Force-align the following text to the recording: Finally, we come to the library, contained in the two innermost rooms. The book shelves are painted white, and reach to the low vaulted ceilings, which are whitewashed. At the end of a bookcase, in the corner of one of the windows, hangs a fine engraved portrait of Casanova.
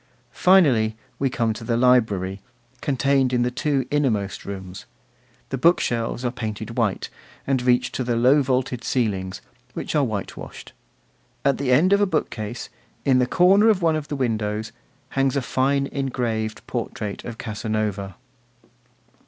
Finally, 0.33 0.97
we 1.19 1.29
come 1.29 1.53
to 1.53 1.63
the 1.63 1.77
library, 1.77 2.41
contained 2.81 3.31
in 3.31 3.43
the 3.43 3.51
two 3.51 3.85
innermost 3.91 4.45
rooms. 4.45 4.87
The 5.49 5.59
book 5.59 5.79
shelves 5.79 6.25
are 6.25 6.31
painted 6.31 6.75
white, 6.75 7.11
and 7.45 7.61
reach 7.61 7.91
to 7.91 8.03
the 8.03 8.15
low 8.15 8.41
vaulted 8.41 8.83
ceilings, 8.83 9.41
which 9.75 9.93
are 9.93 10.03
whitewashed. 10.03 10.73
At 11.45 11.59
the 11.59 11.71
end 11.71 11.93
of 11.93 12.01
a 12.01 12.07
bookcase, 12.07 12.67
in 13.05 13.19
the 13.19 13.27
corner 13.27 13.69
of 13.69 13.83
one 13.83 13.95
of 13.95 14.07
the 14.07 14.15
windows, 14.15 14.71
hangs 15.09 15.35
a 15.35 15.41
fine 15.43 15.85
engraved 15.85 16.65
portrait 16.65 17.23
of 17.23 17.37
Casanova. 17.37 18.15